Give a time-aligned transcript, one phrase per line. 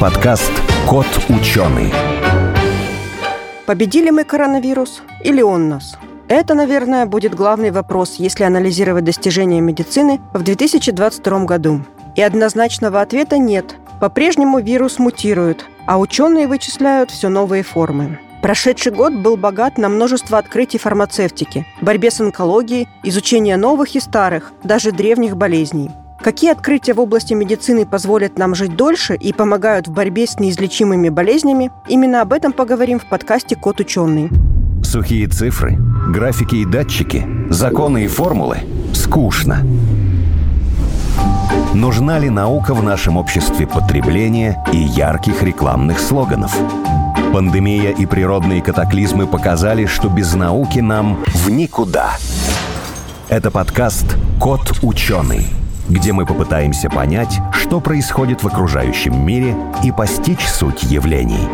[0.00, 0.52] Подкаст
[0.86, 1.92] «Кот ученый».
[3.66, 5.98] Победили мы коронавирус или он нас?
[6.28, 11.80] Это, наверное, будет главный вопрос, если анализировать достижения медицины в 2022 году.
[12.14, 13.74] И однозначного ответа нет.
[13.98, 18.20] По-прежнему вирус мутирует, а ученые вычисляют все новые формы.
[18.40, 24.52] Прошедший год был богат на множество открытий фармацевтики, борьбе с онкологией, изучение новых и старых,
[24.62, 25.90] даже древних болезней.
[26.28, 31.08] Какие открытия в области медицины позволят нам жить дольше и помогают в борьбе с неизлечимыми
[31.08, 34.28] болезнями, именно об этом поговорим в подкасте «Кот ученый».
[34.84, 35.78] Сухие цифры,
[36.10, 38.58] графики и датчики, законы и формулы–
[38.92, 39.66] скучно.
[41.72, 46.54] Нужна ли наука в нашем обществе потребления и ярких рекламных слоганов?
[47.32, 52.18] Пандемия и природные катаклизмы показали, что без науки нам в никуда.
[53.30, 55.46] Это подкаст «Кот ученый»,
[55.88, 61.48] где мы попытаемся понять, что происходит в окружающем мире и постичь суть явлений.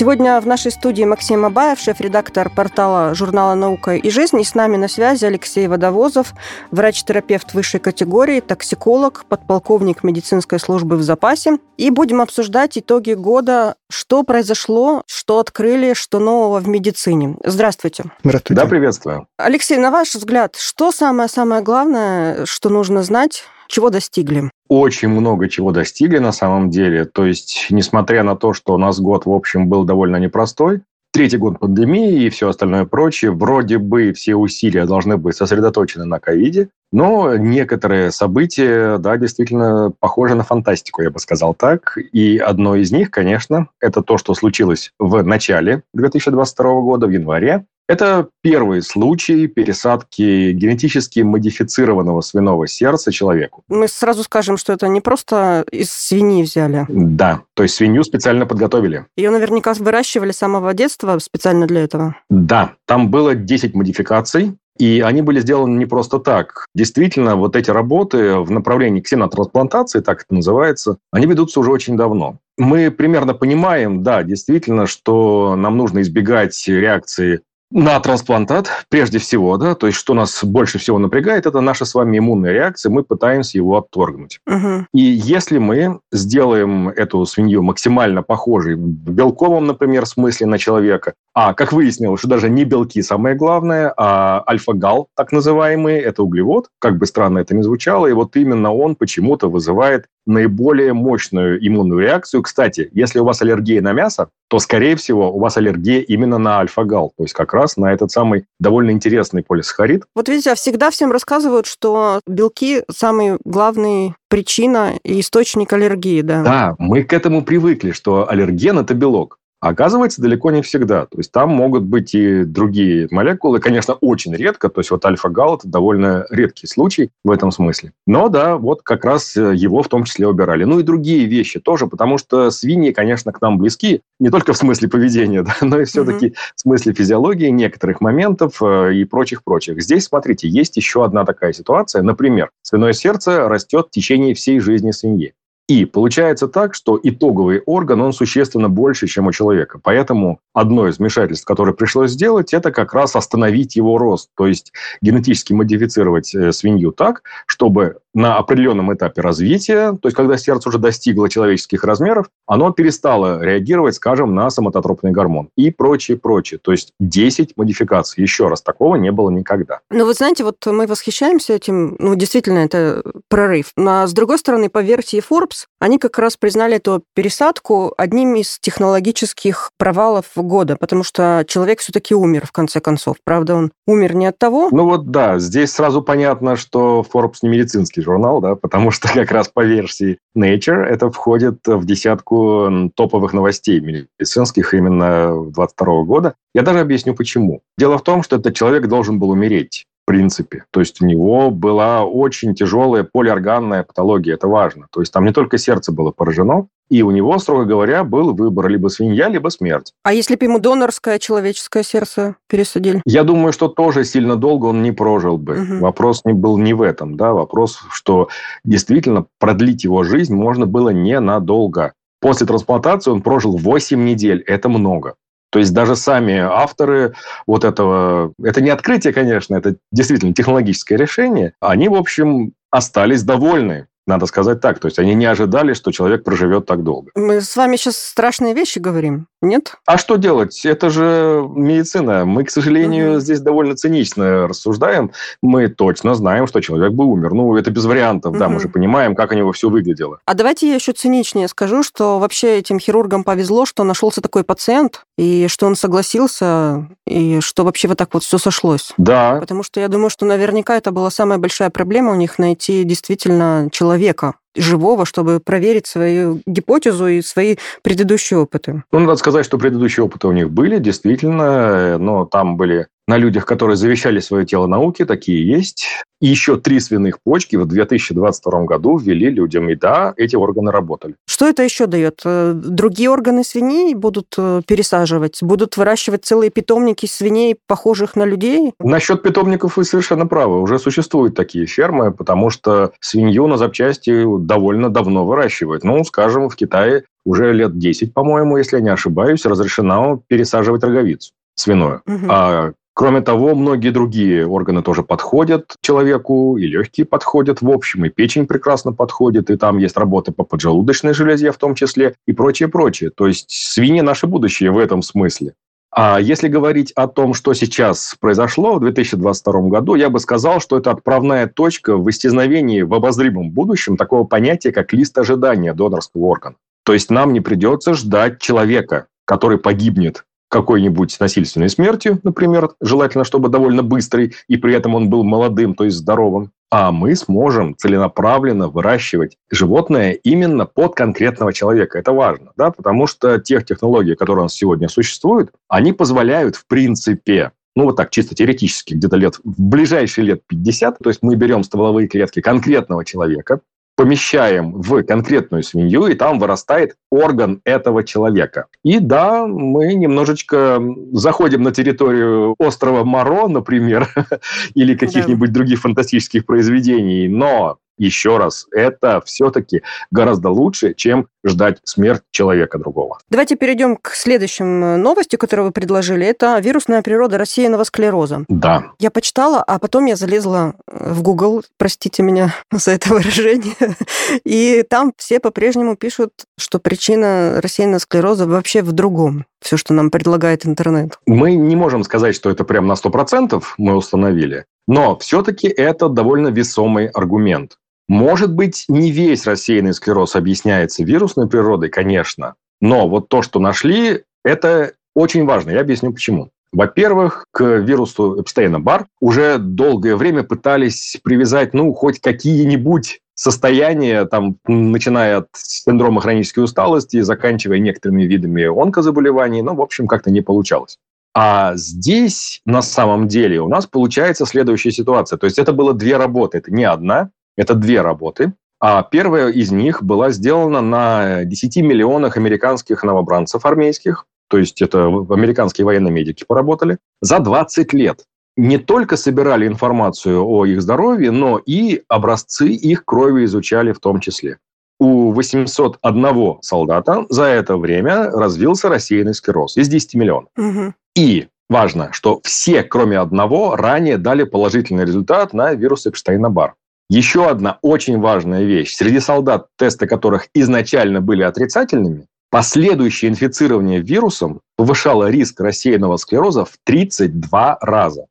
[0.00, 4.40] Сегодня в нашей студии Максим Абаев, шеф-редактор портала журнала «Наука и жизнь».
[4.40, 6.32] И с нами на связи Алексей Водовозов,
[6.70, 11.58] врач-терапевт высшей категории, токсиколог, подполковник медицинской службы в запасе.
[11.76, 17.36] И будем обсуждать итоги года, что произошло, что открыли, что нового в медицине.
[17.44, 18.04] Здравствуйте.
[18.24, 18.62] Здравствуйте.
[18.62, 19.26] Да, приветствую.
[19.36, 24.50] Алексей, на ваш взгляд, что самое-самое главное, что нужно знать чего достигли?
[24.70, 27.04] Очень много чего достигли на самом деле.
[27.04, 31.38] То есть, несмотря на то, что у нас год, в общем, был довольно непростой, третий
[31.38, 36.68] год пандемии и все остальное прочее, вроде бы все усилия должны быть сосредоточены на ковиде,
[36.92, 41.98] но некоторые события, да, действительно похожи на фантастику, я бы сказал так.
[42.12, 47.64] И одно из них, конечно, это то, что случилось в начале 2022 года, в январе,
[47.90, 53.64] это первый случай пересадки генетически модифицированного свиного сердца человеку.
[53.68, 56.86] Мы сразу скажем, что это не просто из свиньи взяли.
[56.88, 59.06] Да, то есть свинью специально подготовили.
[59.16, 62.14] Ее наверняка выращивали с самого детства специально для этого.
[62.28, 66.66] Да, там было 10 модификаций, и они были сделаны не просто так.
[66.74, 72.38] Действительно, вот эти работы в направлении ксенотрансплантации, так это называется, они ведутся уже очень давно.
[72.56, 77.40] Мы примерно понимаем, да, действительно, что нам нужно избегать реакции
[77.70, 81.94] на трансплантат, прежде всего, да, то есть что нас больше всего напрягает, это наша с
[81.94, 84.40] вами иммунная реакция, мы пытаемся его отторгнуть.
[84.46, 84.86] Угу.
[84.92, 91.54] И если мы сделаем эту свинью максимально похожей в белковом, например, смысле на человека, а,
[91.54, 96.98] как выяснилось, что даже не белки самое главное, а альфа-гал, так называемый, это углевод, как
[96.98, 102.42] бы странно это ни звучало, и вот именно он почему-то вызывает наиболее мощную иммунную реакцию.
[102.42, 106.58] Кстати, если у вас аллергия на мясо, то, скорее всего, у вас аллергия именно на
[106.58, 110.04] альфа-гал, то есть как раз на этот самый довольно интересный полисахарид.
[110.14, 116.42] Вот видите, а всегда всем рассказывают, что белки– самый главный причина и источник аллергии, да?
[116.42, 119.38] Да, мы к этому привыкли, что аллерген– это белок.
[119.60, 121.04] Оказывается, далеко не всегда.
[121.04, 124.70] То есть там могут быть и другие молекулы, конечно, очень редко.
[124.70, 127.92] То есть вот альфа-гал– это довольно редкий случай в этом смысле.
[128.06, 130.64] Но да, вот как раз э, его в том числе убирали.
[130.64, 134.56] Ну и другие вещи тоже, потому что свиньи, конечно, к нам близки, не только в
[134.56, 136.52] смысле поведения, да, но и все-таки mm-hmm.
[136.56, 139.82] в смысле физиологии некоторых моментов э, и прочих-прочих.
[139.82, 142.00] Здесь, смотрите, есть еще одна такая ситуация.
[142.00, 145.34] Например, свиное сердце растет в течение всей жизни свиньи.
[145.70, 149.78] И получается так, что итоговый орган, он существенно больше, чем у человека.
[149.80, 154.30] Поэтому одно из вмешательств, которое пришлось сделать, это как раз остановить его рост.
[154.36, 160.36] То есть генетически модифицировать э, свинью так, чтобы на определенном этапе развития, то есть когда
[160.36, 166.58] сердце уже достигло человеческих размеров, оно перестало реагировать, скажем, на соматотропный гормон и прочее, прочее.
[166.60, 168.22] То есть 10 модификаций.
[168.22, 169.78] Еще раз, такого не было никогда.
[169.90, 173.72] Ну, вы знаете, вот мы восхищаемся этим, ну, действительно, это прорыв.
[173.76, 178.58] А с другой стороны, по версии Forbes, они как раз признали эту пересадку одним из
[178.60, 183.16] технологических провалов года, потому что человек все-таки умер в конце концов.
[183.24, 184.68] Правда, он умер не от того.
[184.70, 189.30] Ну вот да, здесь сразу понятно, что Forbes не медицинский журнал, да, потому что как
[189.30, 196.34] раз по версии Nature это входит в десятку топовых новостей медицинских именно 22 года.
[196.54, 197.62] Я даже объясню почему.
[197.78, 200.64] Дело в том, что этот человек должен был умереть принципе.
[200.72, 204.88] То есть у него была очень тяжелая полиорганная патология, это важно.
[204.90, 208.66] То есть там не только сердце было поражено, и у него, строго говоря, был выбор
[208.66, 209.92] либо свинья, либо смерть.
[210.02, 213.02] А если бы ему донорское человеческое сердце пересадили?
[213.06, 215.62] Я думаю, что тоже сильно долго он не прожил бы.
[215.62, 215.78] Угу.
[215.78, 218.30] Вопрос не был не в этом, да, вопрос, что
[218.64, 221.92] действительно продлить его жизнь можно было ненадолго.
[222.20, 224.42] После трансплантации он прожил 8 недель.
[224.44, 225.14] Это много.
[225.50, 227.14] То есть даже сами авторы
[227.46, 233.88] вот этого, это не открытие, конечно, это действительно технологическое решение, они, в общем, остались довольны
[234.06, 234.80] Надо сказать так.
[234.80, 237.12] То есть они не ожидали, что человек проживет так долго.
[237.14, 239.76] Мы с вами сейчас страшные вещи говорим, нет?
[239.86, 240.64] А что делать?
[240.64, 242.24] Это же медицина.
[242.24, 243.20] Мы, к сожалению, угу.
[243.20, 245.12] здесь довольно цинично рассуждаем.
[245.42, 247.34] Мы точно знаем, что человек бы умер.
[247.34, 248.40] Ну, это без вариантов, угу.
[248.40, 250.18] да, мы же понимаем, как у него все выглядело.
[250.24, 255.04] А давайте я еще циничнее скажу, что вообще этим хирургам повезло, что нашелся такой пациент,
[255.20, 258.94] и что он согласился, и что вообще вот так вот все сошлось.
[258.96, 259.36] Да.
[259.38, 263.68] Потому что я думаю, что наверняка это была самая большая проблема у них найти действительно
[263.70, 268.82] человека, живого, чтобы проверить свою гипотезу и свои предыдущие опыты.
[268.92, 273.44] Ну, надо сказать, что предыдущие опыты у них были, действительно, но там были на людях,
[273.44, 275.86] которые завещали свое тело науке, такие есть.
[276.20, 281.16] И еще три свиных почки в 2022 году ввели людям, и да, эти органы работали.
[281.26, 282.20] Что это еще дает?
[282.24, 285.42] Э, другие органы свиней будут э, пересаживать?
[285.42, 288.74] Будут выращивать целые питомники свиней, похожих на людей?
[288.78, 290.60] Насчет питомников вы совершенно правы.
[290.60, 295.82] Уже существуют такие фермы, потому что свинью на запчасти довольно давно выращивают.
[295.82, 301.32] Ну, скажем, в Китае уже лет 10, по-моему, если я не ошибаюсь, разрешено пересаживать роговицу
[301.60, 302.02] свиную.
[302.06, 302.26] Угу.
[302.28, 308.08] А Кроме того, многие другие органы тоже подходят человеку, и легкие подходят в общем, и
[308.08, 312.68] печень прекрасно подходит, и там есть работы по поджелудочной железе в том числе, и прочее,
[312.68, 313.10] прочее.
[313.10, 315.54] То есть свиньи– наше будущее в этом смысле.
[315.92, 320.78] А если говорить о том, что сейчас произошло в 2022 году, я бы сказал, что
[320.78, 326.56] это отправная точка в исчезновении в обозримом будущем такого понятия, как лист ожидания донорского органа.
[326.84, 333.48] То есть нам не придется ждать человека, который погибнет какой-нибудь насильственной смертью, например, желательно, чтобы
[333.48, 338.68] довольно быстрый, и при этом он был молодым, то есть здоровым, а мы сможем целенаправленно
[338.68, 341.98] выращивать животное именно под конкретного человека.
[341.98, 346.66] Это важно, да, потому что тех технологий, которые у нас сегодня существуют, они позволяют, в
[346.66, 351.36] принципе, ну вот так, чисто теоретически, где-то лет, в ближайшие лет 50, то есть мы
[351.36, 353.60] берем стволовые клетки конкретного человека,
[354.00, 358.64] помещаем в конкретную свинью, и там вырастает орган этого человека.
[358.82, 360.82] И да, мы немножечко
[361.12, 364.08] заходим на территорию острова Моро, например,
[364.74, 372.22] или каких-нибудь других фантастических произведений, но еще раз, это все-таки гораздо лучше, чем ждать смерть
[372.30, 373.18] человека другого.
[373.30, 376.26] Давайте перейдем к следующим э, новости, которые вы предложили.
[376.26, 378.44] Это вирусная природа рассеянного склероза.
[378.48, 378.92] Да.
[378.98, 383.74] Я почитала, а потом я залезла э, в Google, простите меня за это выражение,
[384.44, 390.10] и там все по-прежнему пишут, что причина рассеянного склероза вообще в другом все, что нам
[390.10, 391.18] предлагает интернет.
[391.26, 396.48] Мы не можем сказать, что это прям на 100% мы установили, но все-таки это довольно
[396.48, 397.76] весомый аргумент.
[398.10, 404.24] Может быть, не весь рассеянный склероз объясняется вирусной природой, конечно, но вот то, что нашли,
[404.44, 405.70] это очень важно.
[405.70, 406.50] Я объясню почему.
[406.72, 415.36] Во-первых, к вирусу Эпстейна-Бар уже долгое время пытались привязать, ну, хоть какие-нибудь состояния, там, начиная
[415.38, 420.98] от синдрома хронической усталости заканчивая некоторыми видами онкозаболеваний, ну, в общем, как-то не получалось.
[421.32, 425.36] А здесь на самом деле у нас получается следующая ситуация.
[425.36, 427.30] То есть это было две работы, это не одна.
[427.60, 428.54] Это две работы.
[428.80, 435.08] А первая из них была сделана на 10 миллионах американских новобранцев армейских, то есть это
[435.08, 438.24] американские военные медики поработали, за 20 лет.
[438.56, 444.20] Не только собирали информацию о их здоровье, но и образцы их крови изучали в том
[444.20, 444.56] числе.
[444.98, 450.48] У 801 солдата за это время развился рассеянный склероз из 10 миллионов.
[450.56, 450.94] Угу.
[451.14, 456.72] И важно, что все, кроме одного, ранее дали положительный результат на вирус Эпштейна-Бар.
[457.10, 458.94] Еще одна очень важная вещь.
[458.94, 466.74] Среди солдат, тесты которых изначально были отрицательными, последующее инфицирование вирусом повышало риск рассеянного склероза в
[466.84, 468.26] 32 раза.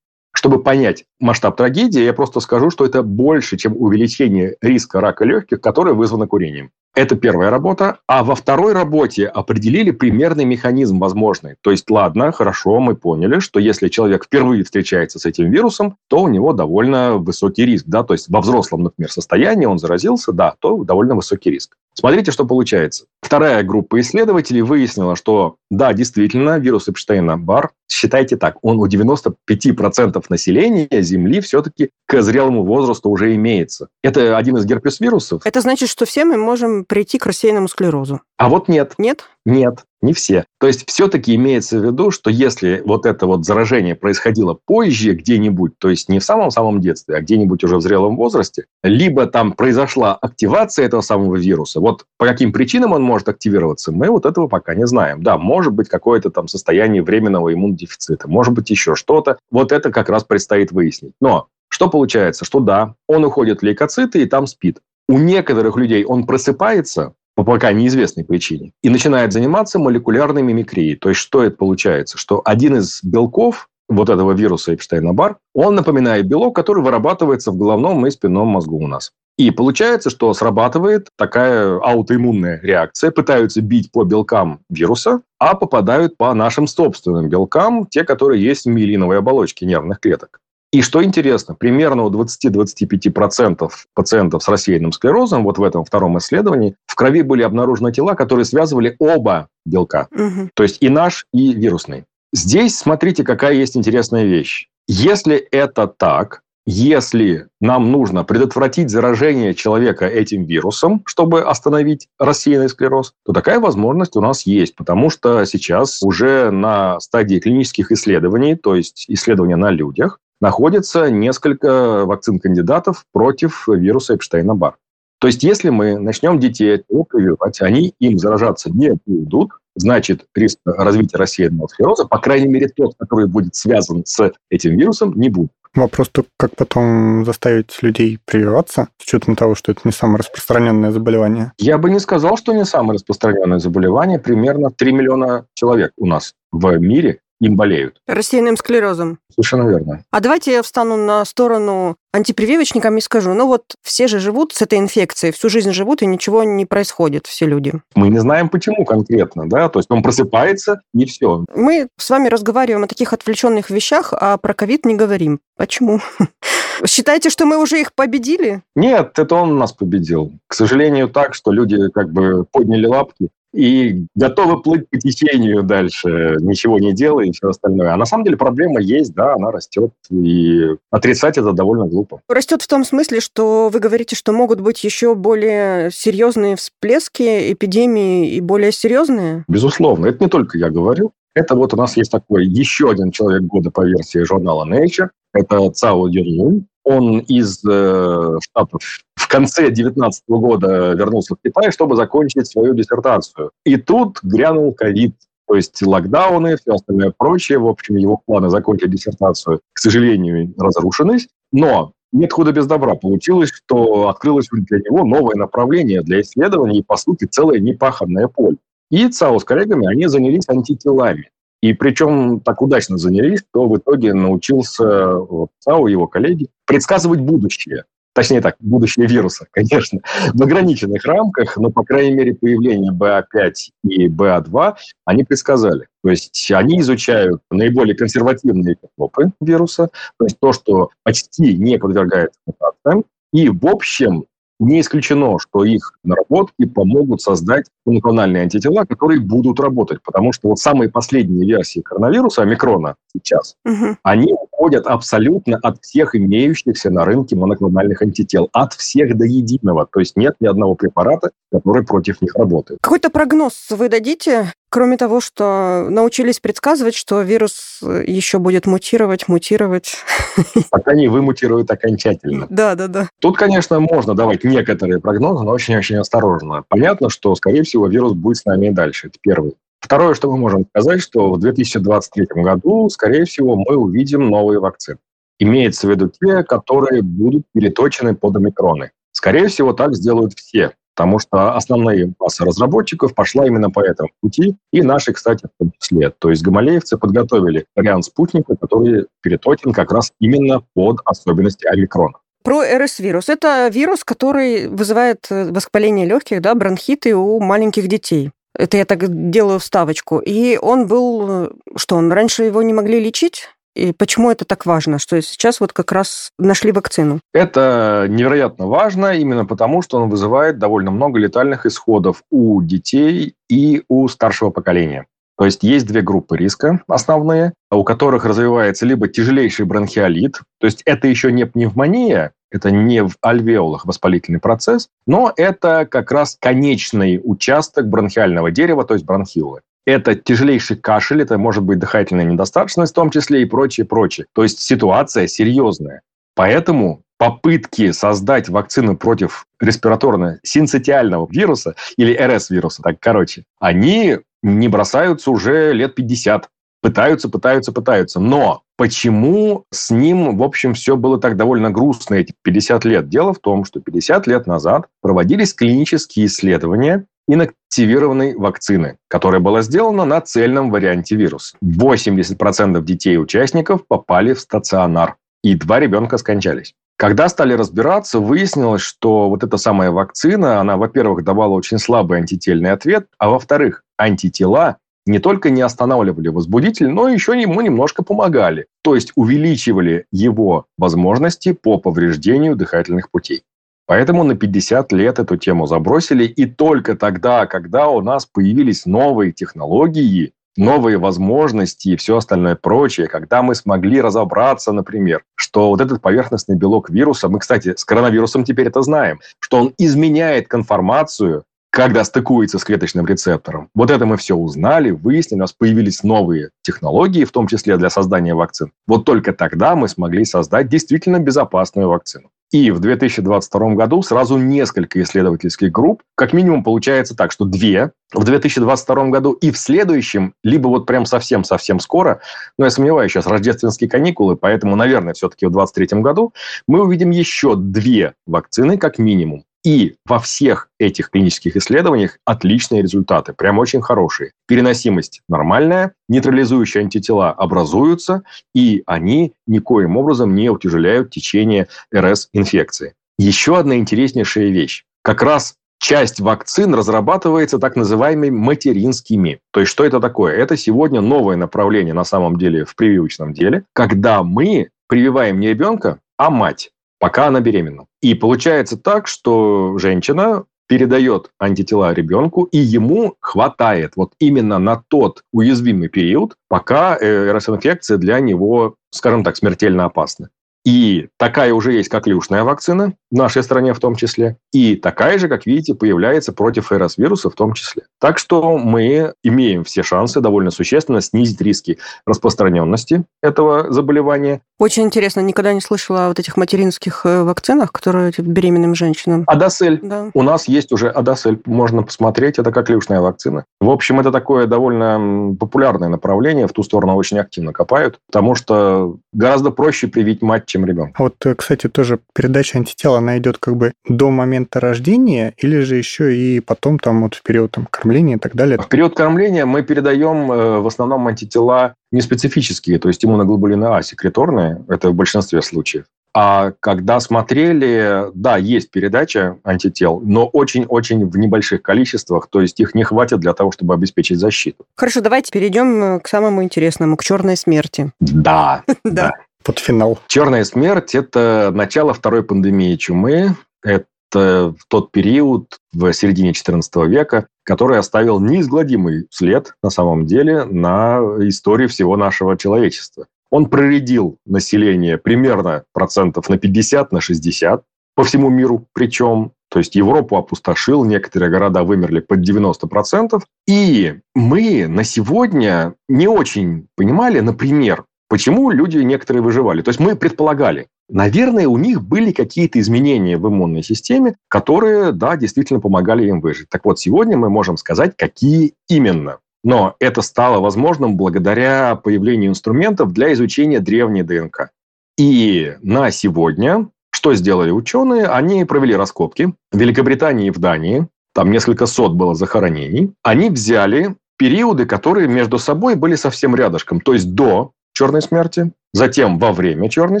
[0.44, 5.58] Чтобы понять масштаб трагедии, я просто скажу, что это больше, чем увеличение риска рака легких,
[5.62, 6.70] которое вызвано курением.
[6.94, 8.00] Это первая работа.
[8.06, 11.54] А во второй работе определили примерный механизм возможный.
[11.62, 16.20] То есть, ладно, хорошо, мы поняли, что если человек впервые встречается с этим вирусом, то
[16.20, 17.86] у него довольно высокий риск.
[17.88, 18.02] Да?
[18.02, 21.78] То есть во взрослом, например, состоянии он заразился, да, то довольно высокий риск.
[21.94, 23.06] Смотрите, что получается.
[23.22, 31.02] Вторая группа исследователей выяснила, что да, действительно, вирус Эпштейна-Бар, считайте так, он у 95% населения
[31.02, 33.88] Земли все-таки к зрелому возрасту уже имеется.
[34.02, 35.42] Это один из герпес-вирусов.
[35.44, 38.20] Это значит, что все мы можем прийти к рассеянному склерозу?
[38.36, 38.94] А вот нет.
[38.98, 39.24] Нет?
[39.46, 40.46] Нет, не все.
[40.58, 45.78] То есть все-таки имеется в виду, что если вот это вот заражение происходило позже где-нибудь,
[45.78, 50.14] то есть не в самом-самом детстве, а где-нибудь уже в зрелом возрасте, либо там произошла
[50.14, 54.74] активация этого самого вируса, вот по каким причинам он может активироваться, мы вот этого пока
[54.74, 55.22] не знаем.
[55.22, 59.38] Да, может быть какое-то там состояние временного иммунодефицита, может быть еще что-то.
[59.50, 61.12] Вот это как раз предстоит выяснить.
[61.20, 62.46] Но что получается?
[62.46, 64.78] Что да, он уходит в лейкоциты и там спит.
[65.06, 70.96] У некоторых людей он просыпается по пока неизвестной причине и начинает заниматься молекулярной мимикрией.
[70.96, 72.18] То есть что это получается?
[72.18, 78.06] Что один из белков вот этого вируса Эпштейна-Бар, он напоминает белок, который вырабатывается в головном
[78.06, 79.12] и спинном мозгу у нас.
[79.36, 83.10] И получается, что срабатывает такая аутоиммунная реакция.
[83.10, 88.68] Пытаются бить по белкам вируса, а попадают по нашим собственным белкам, те, которые есть в
[88.68, 90.40] миелиновой оболочке нервных клеток.
[90.74, 96.74] И что интересно, примерно у 20-25% пациентов с рассеянным склерозом, вот в этом втором исследовании,
[96.86, 100.08] в крови были обнаружены тела, которые связывали оба белка.
[100.10, 100.50] Угу.
[100.52, 102.06] То есть и наш, и вирусный.
[102.32, 104.66] Здесь смотрите, какая есть интересная вещь.
[104.88, 113.12] Если это так, если нам нужно предотвратить заражение человека этим вирусом, чтобы остановить рассеянный склероз,
[113.24, 118.74] то такая возможность у нас есть, потому что сейчас уже на стадии клинических исследований, то
[118.74, 124.74] есть исследования на людях, находится несколько вакцин-кандидатов против вируса Эпштейна-Бар.
[125.20, 131.16] То есть, если мы начнем детей прививать, они им заражаться не будут, значит, риск развития
[131.16, 135.50] рассеянного склероза, по крайней мере, тот, который будет связан с этим вирусом, не будет.
[135.74, 140.92] Вопрос только, как потом заставить людей прививаться, с учетом того, что это не самое распространенное
[140.92, 141.52] заболевание?
[141.58, 144.20] Я бы не сказал, что не самое распространенное заболевание.
[144.20, 148.00] Примерно 3 миллиона человек у нас в мире им болеют.
[148.06, 149.18] Рассеянным склерозом.
[149.34, 150.04] Совершенно верно.
[150.10, 154.62] А давайте я встану на сторону антипрививочникам и скажу, ну вот все же живут с
[154.62, 157.72] этой инфекцией, всю жизнь живут, и ничего не происходит, все люди.
[157.96, 161.44] Мы не знаем, почему конкретно, да, то есть он просыпается, и все.
[161.54, 165.40] Мы с вами разговариваем о таких отвлеченных вещах, а про ковид не говорим.
[165.56, 166.00] Почему?
[166.86, 168.62] Считаете, что мы уже их победили?
[168.76, 170.32] Нет, это он нас победил.
[170.46, 176.36] К сожалению, так, что люди как бы подняли лапки и готовы плыть по течению дальше,
[176.40, 177.92] ничего не делая и все остальное.
[177.92, 182.20] А на самом деле проблема есть, да, она растет, и отрицать это довольно глупо.
[182.28, 188.30] Растет в том смысле, что вы говорите, что могут быть еще более серьезные всплески эпидемии
[188.30, 189.44] и более серьезные?
[189.48, 191.12] Безусловно, это не только я говорю.
[191.34, 195.08] Это вот у нас есть такой еще один человек года по версии журнала Nature.
[195.32, 196.66] Это Цао Юнлун.
[196.84, 198.82] Он из э, Штатов
[199.24, 203.50] в конце 2019 года вернулся в Китай, чтобы закончить свою диссертацию.
[203.64, 205.14] И тут грянул ковид.
[205.48, 207.58] То есть локдауны, все остальное прочее.
[207.58, 211.28] В общем, его планы закончить диссертацию, к сожалению, разрушились.
[211.52, 212.94] Но нет худа без добра.
[212.94, 218.56] Получилось, что открылось для него новое направление для исследований и, по сути, целое непаханное поле.
[218.90, 221.30] И ЦАО с коллегами, они занялись антителами.
[221.62, 227.84] И причем так удачно занялись, что в итоге научился вот, ЦАО, его коллеги, предсказывать будущее.
[228.14, 230.00] Точнее так, будущее вируса, конечно,
[230.32, 233.52] в ограниченных рамках, но, по крайней мере, появление БА5
[233.84, 235.88] и БА2 они предсказали.
[236.02, 242.38] То есть они изучают наиболее консервативные этопы вируса, то есть то, что почти не подвергается
[242.46, 244.24] мутациям, и в общем
[244.60, 250.00] не исключено, что их наработки помогут создать моноклональные антитела, которые будут работать.
[250.04, 253.96] Потому что вот самые последние версии коронавируса, омикрона сейчас, угу.
[254.02, 258.48] они уходят абсолютно от всех имеющихся на рынке моноклональных антител.
[258.52, 259.86] От всех до единого.
[259.92, 262.78] То есть нет ни одного препарата, который против них работает.
[262.82, 264.52] Какой-то прогноз вы дадите?
[264.70, 269.96] Кроме того, что научились предсказывать, что вирус еще будет мутировать, мутировать.
[270.70, 272.46] Пока не вымутирует окончательно.
[272.50, 273.08] Да, да, да.
[273.20, 276.64] Тут, конечно, можно давать некоторые прогнозы, но очень-очень осторожно.
[276.68, 279.08] Понятно, что, скорее всего, вирус будет с нами и дальше.
[279.08, 279.54] Это первый.
[279.84, 284.96] Второе, что мы можем сказать, что в 2023 году, скорее всего, мы увидим новые вакцины.
[285.38, 288.92] Имеется в виду те, которые будут переточены под омикроны.
[289.12, 294.56] Скорее всего, так сделают все, потому что основная масса разработчиков пошла именно по этому пути,
[294.72, 296.08] и наши, кстати, в том числе.
[296.18, 302.14] То есть гамалеевцы подготовили вариант спутника, который переточен как раз именно под особенности омикрона.
[302.42, 303.28] Про РС-вирус.
[303.28, 308.30] Это вирус, который вызывает воспаление легких, да, бронхиты у маленьких детей.
[308.56, 310.18] Это я так делаю вставочку.
[310.18, 311.52] И он был...
[311.76, 313.48] Что, он раньше его не могли лечить?
[313.74, 317.20] И почему это так важно, что сейчас вот как раз нашли вакцину?
[317.32, 323.82] Это невероятно важно именно потому, что он вызывает довольно много летальных исходов у детей и
[323.88, 325.06] у старшего поколения.
[325.36, 330.82] То есть есть две группы риска основные, у которых развивается либо тяжелейший бронхиолит, то есть
[330.84, 337.20] это еще не пневмония, это не в альвеолах воспалительный процесс, но это как раз конечный
[337.22, 339.60] участок бронхиального дерева, то есть бронхилы.
[339.86, 344.26] Это тяжелейший кашель, это может быть дыхательная недостаточность в том числе и прочее, прочее.
[344.32, 346.02] То есть ситуация серьезная.
[346.36, 355.72] Поэтому попытки создать вакцину против респираторно-синцитиального вируса или РС-вируса, так короче, они не бросаются уже
[355.72, 356.48] лет 50.
[356.82, 358.20] Пытаются, пытаются, пытаются.
[358.20, 363.08] Но почему с ним, в общем, все было так довольно грустно эти 50 лет?
[363.08, 370.04] Дело в том, что 50 лет назад проводились клинические исследования инактивированной вакцины, которая была сделана
[370.04, 371.56] на цельном варианте вируса.
[371.64, 376.74] 80% детей-участников попали в стационар, и два ребенка скончались.
[376.96, 382.70] Когда стали разбираться, выяснилось, что вот эта самая вакцина, она, во-первых, давала очень слабый антительный
[382.70, 388.66] ответ, а во-вторых, антитела не только не останавливали возбудитель, но еще ему немножко помогали.
[388.82, 393.42] То есть увеличивали его возможности по повреждению дыхательных путей.
[393.86, 396.24] Поэтому на 50 лет эту тему забросили.
[396.24, 403.08] И только тогда, когда у нас появились новые технологии, новые возможности и все остальное прочее,
[403.08, 408.44] когда мы смогли разобраться, например, что вот этот поверхностный белок вируса, мы, кстати, с коронавирусом
[408.44, 411.44] теперь это знаем, что он изменяет конформацию
[411.74, 413.68] когда стыкуется с клеточным рецептором.
[413.74, 417.90] Вот это мы все узнали, выяснили, у нас появились новые технологии, в том числе для
[417.90, 418.70] создания вакцин.
[418.86, 422.30] Вот только тогда мы смогли создать действительно безопасную вакцину.
[422.52, 428.22] И в 2022 году сразу несколько исследовательских групп, как минимум получается так, что две в
[428.22, 432.20] 2022 году и в следующем, либо вот прям совсем-совсем скоро,
[432.56, 436.32] но я сомневаюсь, сейчас рождественские каникулы, поэтому, наверное, все-таки в 2023 году
[436.68, 439.42] мы увидим еще две вакцины как минимум.
[439.64, 444.32] И во всех этих клинических исследованиях отличные результаты, прям очень хорошие.
[444.46, 448.22] Переносимость нормальная, нейтрализующие антитела образуются,
[448.54, 452.92] и они никоим образом не утяжеляют течение РС-инфекции.
[453.18, 454.84] Еще одна интереснейшая вещь.
[455.02, 459.40] Как раз часть вакцин разрабатывается так называемыми материнскими.
[459.50, 460.34] То есть, что это такое?
[460.34, 466.00] Это сегодня новое направление на самом деле в прививочном деле, когда мы прививаем не ребенка,
[466.18, 466.70] а мать
[467.04, 467.84] пока она беременна.
[468.00, 475.22] И получается так, что женщина передает антитела ребенку, и ему хватает вот именно на тот
[475.30, 480.30] уязвимый период, пока э, РС-инфекция для него, скажем так, смертельно опасна.
[480.64, 484.38] И такая уже есть коклюшная вакцина, в нашей стране в том числе.
[484.52, 487.84] И такая же, как видите, появляется против РС-вируса в том числе.
[488.00, 494.40] Так что мы имеем все шансы довольно существенно снизить риски распространенности этого заболевания.
[494.58, 499.24] Очень интересно, никогда не слышала о вот этих материнских э, вакцинах, которые типа, беременным женщинам.
[499.26, 499.80] Адасель.
[499.82, 500.10] Да.
[500.14, 503.44] У нас есть уже Адасель, можно посмотреть, это коклюшная вакцина.
[503.60, 508.96] В общем, это такое довольно популярное направление, в ту сторону очень активно копают, потому что
[509.12, 510.92] гораздо проще привить мать, чем ребенка.
[510.96, 515.60] А вот, э, кстати, тоже передача антител, она идет как бы до момента рождения или
[515.60, 518.58] же еще и потом там вот в период там, кормления и так далее?
[518.58, 524.64] В период кормления мы передаем э, в основном антитела неспецифические, то есть иммуноглобулины А секреторные,
[524.68, 525.84] это в большинстве случаев.
[526.16, 532.76] А когда смотрели, да, есть передача антител, но очень-очень в небольших количествах, то есть их
[532.76, 534.64] не хватит для того, чтобы обеспечить защиту.
[534.76, 537.90] Хорошо, давайте перейдем э, к самому интересному, к черной смерти.
[537.98, 539.14] Да, да
[539.44, 539.98] под финал.
[540.08, 543.36] Черная смерть– это начало второй пандемии чумы.
[543.62, 550.98] Это тот период в середине XIV века, который оставил неизгладимый след на самом деле на
[551.28, 553.06] истории всего нашего человечества.
[553.30, 557.64] Он проредил население примерно процентов на 50, на 60
[557.96, 559.32] по всему миру причем.
[559.50, 563.20] То есть Европу опустошил, некоторые города вымерли под 90%.
[563.46, 569.62] И мы на сегодня не очень понимали, например, Почему люди некоторые выживали?
[569.62, 575.16] То есть мы предполагали, наверное, у них были какие-то изменения в иммунной системе, которые, да,
[575.16, 576.48] действительно помогали им выжить.
[576.48, 579.18] Так вот, сегодня мы можем сказать, какие именно.
[579.42, 584.50] Но это стало возможным благодаря появлению инструментов для изучения древней ДНК.
[584.96, 588.06] И на сегодня что сделали ученые?
[588.06, 590.86] Они провели раскопки в Великобритании и в Дании.
[591.12, 592.94] Там несколько сот было захоронений.
[593.02, 599.18] Они взяли периоды, которые между собой были совсем рядышком, то есть до черной смерти, затем
[599.18, 600.00] во время черной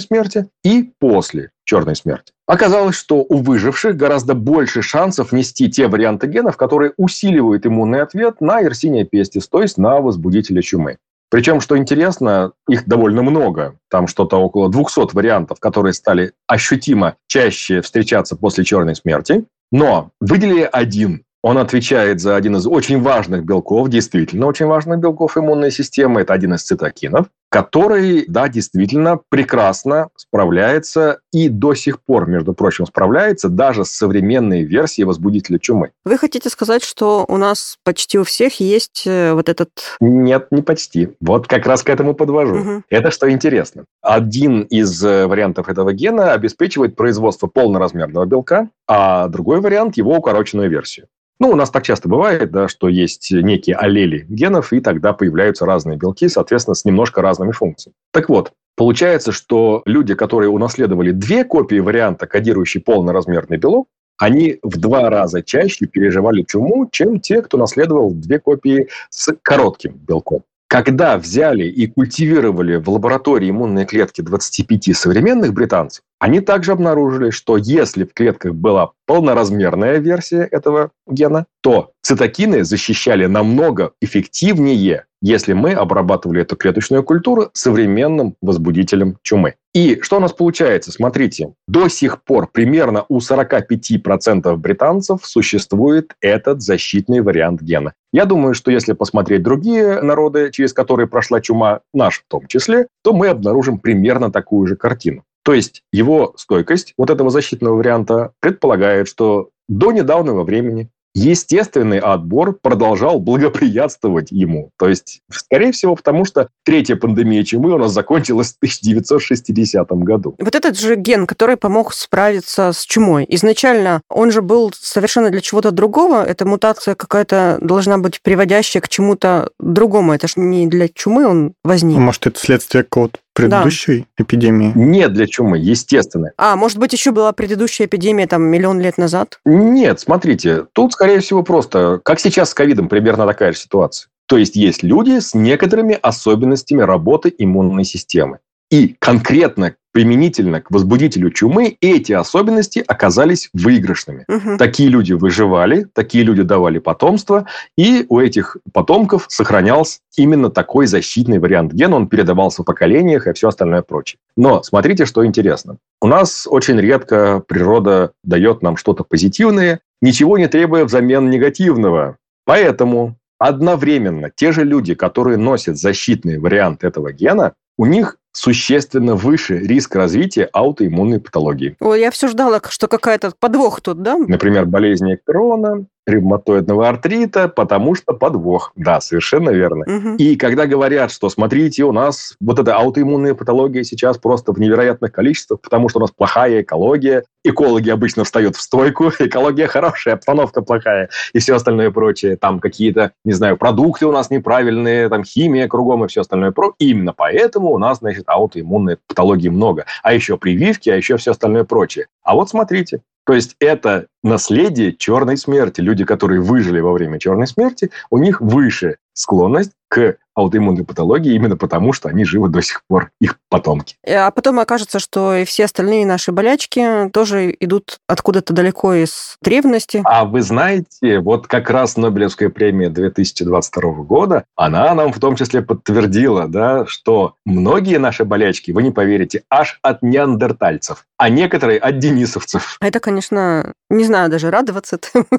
[0.00, 2.32] смерти и после черной смерти.
[2.46, 8.40] Оказалось, что у выживших гораздо больше шансов нести те варианты генов, которые усиливают иммунный ответ
[8.40, 10.98] на Yersinia pestis, то есть на возбудителя чумы.
[11.30, 13.76] Причем, что интересно, их довольно много.
[13.90, 19.44] Там что-то около 200 вариантов, которые стали ощутимо чаще встречаться после черной смерти.
[19.72, 25.36] Но выделили один он отвечает за один из очень важных белков, действительно очень важных белков
[25.36, 26.22] иммунной системы.
[26.22, 32.84] Это один из цитокинов, который, да, действительно прекрасно справляется и до сих пор, между прочим,
[32.84, 35.92] справляется даже с современной версией возбудителя чумы.
[36.04, 39.70] Вы хотите сказать, что у нас почти у всех есть э, вот этот...
[40.00, 41.10] Нет, не почти.
[41.20, 42.56] Вот как раз к этому подвожу.
[42.56, 42.82] Угу.
[42.90, 43.84] Это что интересно.
[44.02, 50.68] Один из э, вариантов этого гена обеспечивает производство полноразмерного белка, а другой вариант– его укороченную
[50.68, 51.06] версию.
[51.40, 55.66] Ну, у нас так часто бывает, да, что есть некие аллели генов, и тогда появляются
[55.66, 57.94] разные белки, соответственно, с немножко разными функциями.
[58.12, 64.78] Так вот, Получается, что люди, которые унаследовали две копии варианта, кодирующий полноразмерный белок, они в
[64.78, 70.42] два раза чаще переживали чуму, чем те, кто наследовал две копии с коротким белком.
[70.74, 77.56] Когда взяли и культивировали в лаборатории иммунные клетки 25 современных британцев, они также обнаружили, что
[77.56, 85.72] если в клетках была полноразмерная версия этого гена, то цитокины защищали намного эффективнее, если мы
[85.72, 89.54] обрабатывали эту клеточную культуру современным возбудителем чумы.
[89.74, 90.92] И что у нас получается?
[90.92, 97.94] Смотрите, до сих пор примерно у 45% британцев существует этот защитный вариант гена.
[98.12, 102.88] Я думаю, что если посмотреть другие народы, через которые прошла чума, наш в том числе,
[103.02, 105.24] то мы обнаружим примерно такую же картину.
[105.44, 112.58] То есть его стойкость вот этого защитного варианта предполагает, что до недавнего времени естественный отбор
[112.60, 114.70] продолжал благоприятствовать ему.
[114.78, 120.34] То есть, скорее всего, потому что третья пандемия чумы у нас закончилась в 1960 году.
[120.38, 125.40] Вот этот же ген, который помог справиться с чумой, изначально он же был совершенно для
[125.40, 126.24] чего-то другого.
[126.24, 130.12] Эта мутация какая-то должна быть приводящая к чему-то другому.
[130.12, 131.98] Это же не для чумы он возник.
[131.98, 134.24] Может, это следствие какого-то предыдущей да.
[134.24, 134.72] эпидемии?
[134.74, 136.32] Нет для чумы, естественно.
[136.38, 139.40] А, может быть, еще была предыдущая эпидемия там миллион лет назад?
[139.44, 144.08] Нет, смотрите, тут, скорее всего, просто, как сейчас с ковидом, примерно такая же ситуация.
[144.26, 148.38] То есть есть люди с некоторыми особенностями работы иммунной системы.
[148.74, 154.24] И конкретно применительно к возбудителю чумы эти особенности оказались выигрышными.
[154.26, 154.58] Угу.
[154.58, 157.46] Такие люди выживали, такие люди давали потомство,
[157.78, 163.32] и у этих потомков сохранялся именно такой защитный вариант гена, он передавался в поколениях и
[163.32, 164.18] все остальное прочее.
[164.36, 165.76] Но смотрите, что интересно.
[166.02, 172.16] У нас очень редко природа дает нам что-то позитивное, ничего не требуя взамен негативного.
[172.44, 179.58] Поэтому одновременно те же люди, которые носят защитный вариант этого гена, у них существенно выше
[179.58, 181.76] риск развития аутоиммунной патологии.
[181.80, 184.18] Ой, я все ждала, что какая-то подвох тут, да?
[184.18, 188.72] Например, болезни Крона, ревматоидного артрита, потому что подвох.
[188.76, 189.84] Да, совершенно верно.
[189.86, 190.16] Угу.
[190.16, 195.12] И когда говорят, что смотрите, у нас вот эта аутоиммунная патология сейчас просто в невероятных
[195.12, 200.62] количествах, потому что у нас плохая экология, экологи обычно встают в стойку, экология хорошая, обстановка
[200.62, 202.36] плохая и все остальное прочее.
[202.36, 206.74] Там какие-то, не знаю, продукты у нас неправильные, там химия кругом и все остальное прочее.
[206.78, 209.86] Именно поэтому у нас, значит, аутоиммунной патологии много.
[210.02, 212.06] А еще прививки, а еще все остальное прочее.
[212.24, 215.80] А вот смотрите, то есть это наследие черной смерти.
[215.80, 221.56] Люди, которые выжили во время черной смерти, у них выше склонность к аутоиммунной патологии именно
[221.56, 223.94] потому, что они живы до сих пор, их потомки.
[224.04, 230.02] А потом окажется, что и все остальные наши болячки тоже идут откуда-то далеко из древности.
[230.04, 235.62] А вы знаете, вот как раз Нобелевская премия 2022 года, она нам в том числе
[235.62, 241.98] подтвердила, да, что многие наши болячки, вы не поверите, аж от неандертальцев, а некоторые от
[241.98, 242.76] денисовцев.
[242.80, 245.26] Это, конечно, не знаю даже, радоваться этому.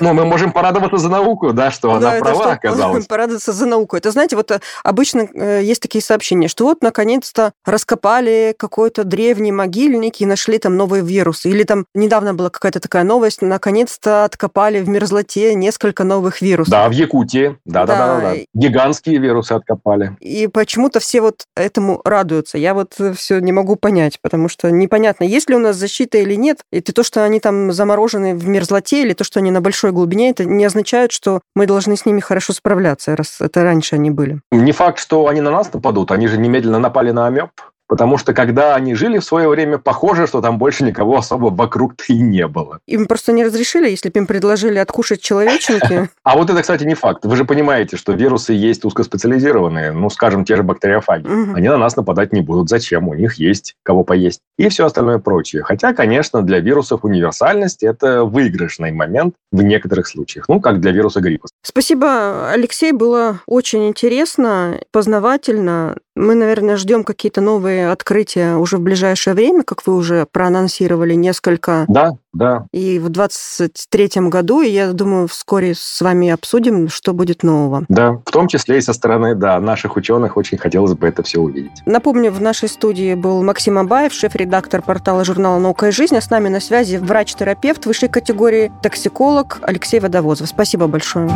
[0.00, 3.06] Ну, мы можем порадоваться за науку, да, что она права оказалась.
[3.14, 3.96] Порадоваться за науку.
[3.96, 9.52] Это, знаете, вот э, обычно э, есть такие сообщения, что вот, наконец-то, раскопали какой-то древний
[9.52, 11.50] могильник и нашли там новые вирусы.
[11.50, 16.70] Или там недавно была какая-то такая новость, наконец-то откопали в мерзлоте несколько новых вирусов.
[16.70, 17.58] Да, в Якутии.
[17.64, 18.34] Да-да-да.
[18.54, 20.16] Гигантские вирусы откопали.
[20.20, 22.58] И почему-то все вот этому радуются.
[22.58, 26.34] Я вот все не могу понять, потому что непонятно, есть ли у нас защита или
[26.34, 26.60] нет.
[26.72, 30.30] Это то, что они там заморожены в мерзлоте, или то, что они на большой глубине,
[30.30, 34.40] это не означает, что мы должны с ними хорошо справляться, раз это раньше они были.
[34.50, 37.50] Не факт, что они на нас нападут, они же немедленно напали на амеб.
[37.86, 42.04] Потому что когда они жили в свое время, похоже, что там больше никого особо вокруг-то
[42.08, 42.80] и не было.
[42.86, 46.08] Им просто не разрешили, если бы им предложили откушать человеченки.
[46.24, 47.24] А вот это, кстати, не факт.
[47.26, 51.26] Вы же понимаете, что вирусы есть узкоспециализированные, ну, скажем, те же бактериофаги.
[51.54, 52.70] Они на нас нападать не будут.
[52.70, 53.08] Зачем?
[53.08, 54.40] У них есть кого поесть.
[54.56, 55.62] И все остальное прочее.
[55.62, 60.48] Хотя, конечно, для вирусов универсальность– это выигрышный момент в некоторых случаях.
[60.48, 61.48] Ну, как для вируса гриппа.
[61.62, 62.92] Спасибо, Алексей.
[62.92, 65.98] Было очень интересно, познавательно.
[66.16, 71.84] Мы, наверное, ждем какие-то новые открытия уже в ближайшее время, как вы уже проанонсировали несколько.
[71.88, 72.66] Да, да.
[72.72, 77.84] И в 2023 году, и я думаю, вскоре с вами обсудим, что будет нового.
[77.88, 81.40] Да, в том числе и со стороны, да, наших ученых очень хотелось бы это все
[81.40, 81.82] увидеть.
[81.86, 86.30] Напомню, в нашей студии был Максим Абаев, шеф-редактор портала журнала «Наука и жизнь», а с
[86.30, 90.48] нами на связи врач-терапевт высшей категории, токсиколог Алексей Водовозов.
[90.48, 91.30] Спасибо большое.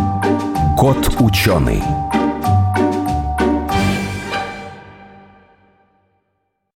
[0.76, 1.82] Кот ученый.